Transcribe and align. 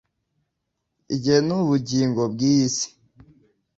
igihe 1.15 1.39
ni 1.47 1.53
ubugingo 1.59 2.21
bwiyi 2.33 2.67
si. 2.75 2.87